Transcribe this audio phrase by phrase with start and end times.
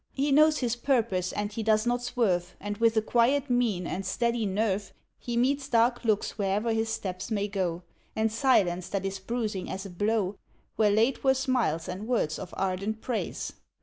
[0.13, 4.03] He knows his purpose and he does not swerve, And with a quiet mien and
[4.03, 7.83] steady nerve He meets dark looks where'er his steps may go,
[8.15, 10.39] And silence that is bruising as a blow,
[10.75, 13.53] Where late were smiles and words of ardent praise.